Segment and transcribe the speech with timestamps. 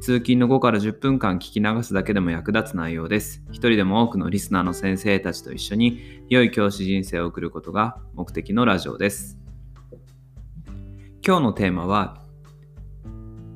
[0.00, 3.42] 通勤の5から10分間聞き流すだけでも役立つ内容です。
[3.50, 9.38] 一人でも多くのリスナーの先生たちと一緒に良い教師人生を送ることが目的のラジオです。
[11.26, 12.22] 今日のテーマは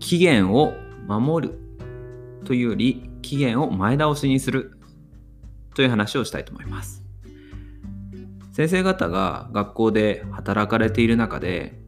[0.00, 0.74] 期限を
[1.06, 1.58] 守る
[2.44, 4.78] というより期限を前倒しにする
[5.74, 7.04] という話をしたいと思います。
[8.52, 11.78] 先生方が学校で働かれている中で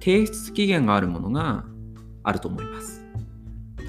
[0.00, 1.64] 提出期限があるものが
[2.22, 3.05] あると思います。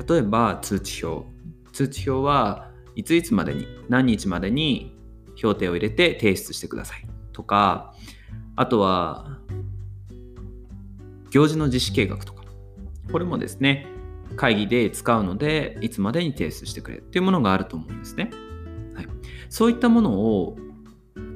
[0.07, 1.27] 例えば通知表。
[1.73, 4.97] 通知表はいついつまでに何日までに
[5.35, 7.07] 評定を入れて提出してください。
[7.31, 7.93] とか
[8.55, 9.37] あとは
[11.29, 12.37] 行事の実施計画とか。
[13.11, 13.87] これもですね
[14.35, 18.31] 会議で使うのでいつまでに提出してくれっていうものがあると思うんですね、
[18.95, 19.07] はい、
[19.49, 20.57] そういったものを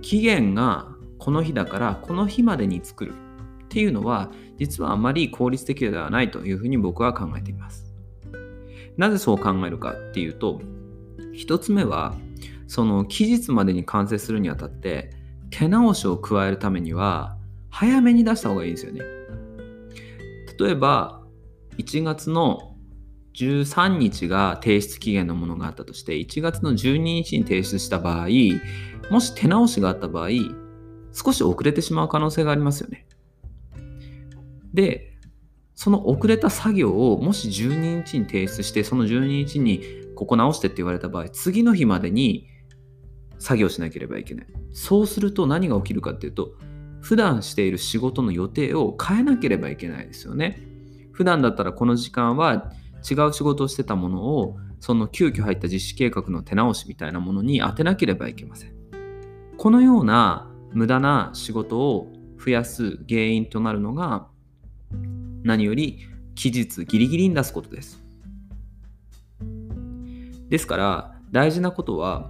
[0.01, 0.87] 期限が
[1.17, 3.13] この日だからこの日までに作る
[3.63, 7.90] っていうのは実はあまり効率的ではないというふうに僕は考えています。
[8.97, 10.61] なぜそう考えるかっていうと
[11.33, 12.15] 一つ目は
[12.67, 15.11] その期日までに完成するにあたって
[15.49, 17.37] 手直しを加えるためには
[17.69, 19.01] 早めに出した方がいいんですよね。
[20.59, 21.21] 例えば
[21.77, 22.75] 1月の
[23.33, 28.27] 13日が提出期限のものがあったとして1月の12日に提出した場合
[29.09, 30.29] もし手直しがあった場合
[31.13, 33.05] 少し遅れてしまう可能性がありますよね。
[34.73, 35.10] で
[35.83, 39.81] その遅れた作業をもし12日に提出してその12日に
[40.15, 42.47] ここ直してって言われた場合次の日までに
[43.39, 44.45] 作業しなければいけない。
[44.73, 46.51] そうすると何が起きるかっていうと
[47.01, 50.61] 普段している仕事の予定を変えなければいけないですよね。
[51.13, 58.75] 普段だったらこの時間は違う仕事をしてたものをその急遽入った実施計画の手直しみたいなものに当てなければいけません。
[59.57, 64.27] このような無駄な仕事を増やす原因となるのが
[65.43, 65.99] 何より
[66.35, 68.01] 期日ギリギリに出すことです。
[70.49, 72.29] ですから大事なことは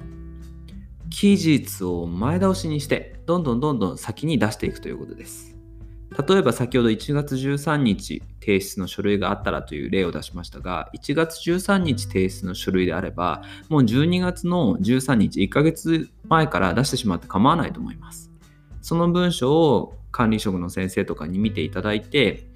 [1.10, 5.56] 期日を前倒しにしてどんどんどんどん先に出していくということです。
[6.28, 18.30] 例えば先ほど1月13日提出の書類があったらという例を出しましたが1月13日提出の書類であればもう12月の13日1ヶ月前から出してしまって構わないと思います。
[18.82, 22.50] その文章を管理職の先生とかに見ていただいて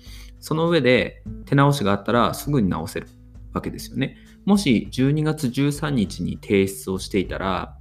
[0.46, 3.08] その上で手直しがあったらすぐに直せる
[3.52, 4.16] わけですよね。
[4.46, 7.76] もし12月13日に提出をしていたら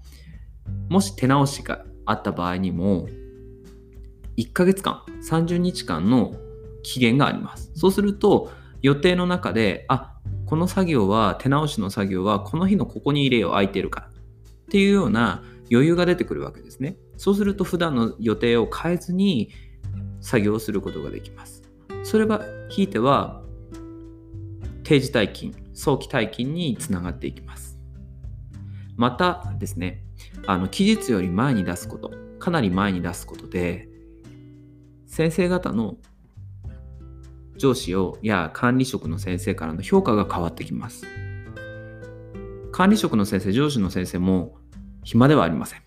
[0.89, 3.07] もし手直しがあった場合にも
[4.39, 6.33] 1ヶ月間30日間の
[6.83, 7.71] 期限があります。
[7.75, 8.51] そうすると
[8.81, 10.15] 予定の中であ
[10.47, 14.11] この作業は手直しの作業はこの日のここに入れよう空いてるからっ
[14.71, 16.97] ていうような余裕が出てくるわけですね。
[17.19, 19.51] そうすると普段の予定を変えずに
[20.23, 21.64] 作業することができます。
[22.05, 23.43] それはひいては
[24.85, 27.79] 定時退勤早期退勤につながっていきます。
[28.97, 30.05] またですね
[30.47, 33.89] あの期日より前に出すことかなり前に出すことで
[35.07, 35.97] 先生方の
[37.57, 41.07] 上司をや管理職の先生からの評価が変わってきます。
[42.73, 44.57] 管理職の先生上司の先生も
[45.05, 45.83] 暇ではありません。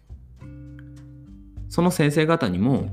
[1.69, 2.89] その先生方にも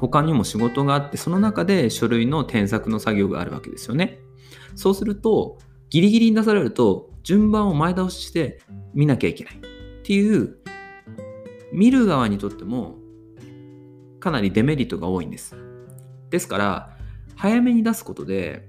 [0.00, 4.18] 他にも仕事があってその中で書類の添削の作業があるわけですよね。
[4.74, 5.58] そうすると
[5.90, 8.60] ギリギリに出されると順番を前倒しして
[8.94, 9.56] 見なきゃいけない。
[9.56, 9.58] っ
[10.02, 10.56] ていう
[11.72, 12.96] 見る側にとっても
[14.20, 15.54] かなりデメリットが多いんです。
[16.30, 16.96] ですから
[17.36, 18.68] 早めに出すことで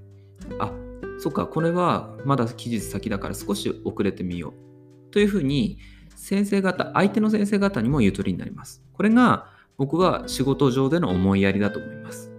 [0.60, 0.74] あ
[1.20, 5.12] そっかこれはまだ期日先だから少し遅れてみよう。
[5.12, 5.78] というふうに
[6.16, 8.84] 先生方相手の先生方にもゆとりになります。
[8.94, 9.51] これが
[9.82, 12.32] 僕は仕事上での思いやりだと思います。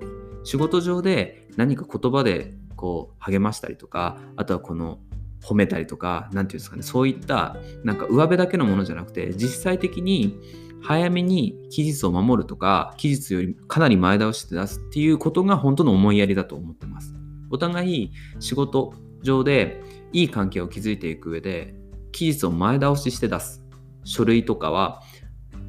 [0.44, 5.00] 仕事上で何か言葉でこう励ましたりとかあとはこの
[5.42, 10.38] 褒めたりとか何て言うんですかねそういったなんか上辺だけのものじゃなくて実際的に
[10.84, 17.12] 早めに期日を守るとか期日よりかなり前倒して出すっていうことが本当の思いやりだと思ってます。
[17.50, 21.74] お互い仕事上でいい関係を築いていく上で
[22.12, 23.64] 期日を前倒しして出す
[24.04, 25.02] 書類とかは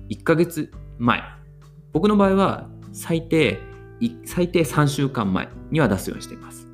[0.09, 1.23] 1ヶ月前
[1.93, 3.59] 僕の場合は最低
[4.25, 6.67] 最低3週間前には出すようにしています。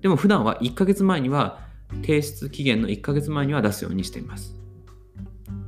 [0.00, 1.60] でも普段は1ヶ月前には
[2.02, 4.56] 提出期限の1ヶ月前には出すようにしています。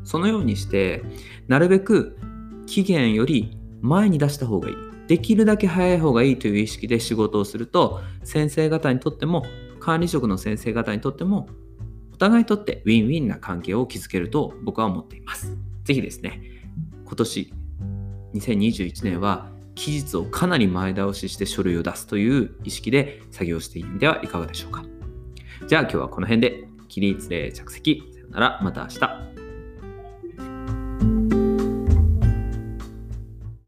[0.04, 1.02] そのようにして
[1.48, 2.18] なるべく
[2.66, 4.76] 期限より前に出した方がいい。
[5.08, 9.44] できるだけ早い方がいいという意識で仕事をすると先生方にとっても
[9.80, 11.48] 管理職の先生方にとっても
[12.12, 15.56] お互いにとってウィンウィンな関係を築けると僕は思っています。
[15.84, 16.40] 是非ですね
[17.04, 17.52] 今年
[18.34, 24.84] 2021年は期日をかなり前倒しして書類を出すという意識で作業してみてはいかがでしょうか。
[25.66, 28.10] じゃあ今日はこの辺で起立例着席。
[28.12, 28.60] さよなら。
[28.62, 29.39] また明日。